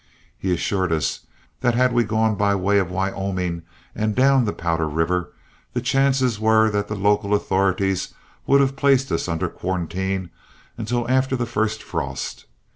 [0.35, 1.27] He assured us
[1.59, 3.61] that had we gone by way of Wyoming
[3.93, 5.31] and down the Powder River,
[5.73, 8.11] the chances were that the local authorities
[8.47, 10.31] would have placed us under quarantine
[10.75, 12.45] until after the first frost.